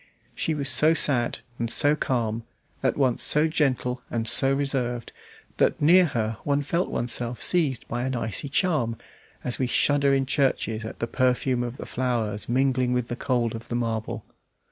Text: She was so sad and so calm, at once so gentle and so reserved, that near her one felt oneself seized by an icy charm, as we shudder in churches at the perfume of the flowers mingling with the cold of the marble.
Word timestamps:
She 0.33 0.55
was 0.55 0.67
so 0.67 0.95
sad 0.95 1.41
and 1.59 1.69
so 1.69 1.95
calm, 1.95 2.41
at 2.81 2.97
once 2.97 3.21
so 3.21 3.47
gentle 3.47 4.01
and 4.09 4.27
so 4.27 4.51
reserved, 4.51 5.13
that 5.57 5.79
near 5.79 6.05
her 6.07 6.37
one 6.43 6.63
felt 6.63 6.89
oneself 6.89 7.39
seized 7.39 7.87
by 7.87 8.05
an 8.05 8.15
icy 8.15 8.49
charm, 8.49 8.97
as 9.43 9.59
we 9.59 9.67
shudder 9.67 10.11
in 10.11 10.25
churches 10.25 10.85
at 10.85 10.97
the 10.97 11.05
perfume 11.07 11.61
of 11.61 11.77
the 11.77 11.85
flowers 11.85 12.49
mingling 12.49 12.93
with 12.93 13.09
the 13.09 13.15
cold 13.15 13.53
of 13.53 13.67
the 13.69 13.75
marble. 13.75 14.25